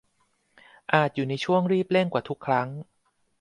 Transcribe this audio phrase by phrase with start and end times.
[0.93, 2.67] อาจอยู่ในช่วงรีบเร่งกว่าทุกครั้ง